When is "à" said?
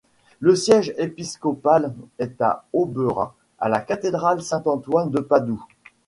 2.41-2.65, 3.59-3.69